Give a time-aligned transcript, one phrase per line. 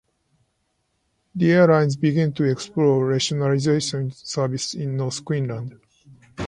[1.35, 5.79] The airlines began to explore rationalising services in North Queensland.